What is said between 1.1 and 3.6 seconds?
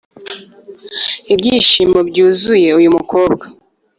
ibyishimo byuzuye uyu mukobwa;